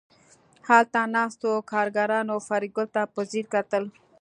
هلته 0.69 0.99
ناستو 1.15 1.51
کارګرانو 1.71 2.35
فریدګل 2.47 2.87
ته 2.95 3.01
په 3.13 3.21
ځیر 3.31 3.45
کتل 3.53 3.83